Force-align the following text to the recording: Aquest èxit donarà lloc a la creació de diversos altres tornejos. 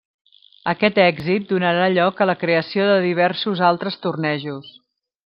Aquest 0.71 0.95
èxit 1.01 1.45
donarà 1.51 1.89
lloc 1.97 2.23
a 2.25 2.29
la 2.29 2.37
creació 2.45 2.87
de 2.93 2.97
diversos 3.07 3.63
altres 3.69 3.99
tornejos. 4.07 4.73